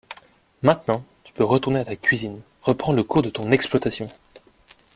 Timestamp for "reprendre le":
2.63-3.03